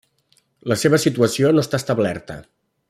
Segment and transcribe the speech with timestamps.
[0.71, 2.43] La seva situació no està establerta.